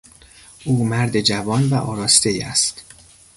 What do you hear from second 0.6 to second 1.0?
او